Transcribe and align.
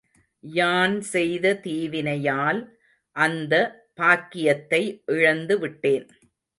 யான் 0.43 0.95
செய்த 1.01 1.53
தீவினையால் 1.55 2.61
அந்த 3.15 3.53
பாக்கியத்தை 3.95 4.83
இழந்து 5.05 5.59
விட்டேன். 5.59 6.07